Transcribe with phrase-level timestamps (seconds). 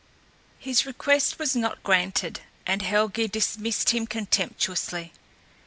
[0.57, 5.13] His request was not granted and Helgé dismissed him contemptuously.